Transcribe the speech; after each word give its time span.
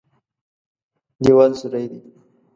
دېوال 1.23 1.51
سوری 1.59 1.85
دی. 1.91 1.99